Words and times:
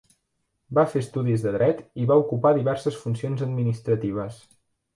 Va 0.77 0.85
fer 0.93 1.01
estudis 1.05 1.43
de 1.47 1.51
dret 1.57 1.83
i 2.03 2.07
va 2.13 2.17
ocupar 2.23 2.55
diverses 2.59 2.99
funcions 3.05 3.47
administratives. 3.51 4.45